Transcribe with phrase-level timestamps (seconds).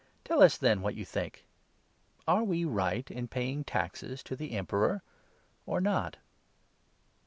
[0.25, 1.45] Tell us, 17 then, what you think.
[2.27, 5.03] Are we right in paying taxes to the Emperor,
[5.67, 6.17] or not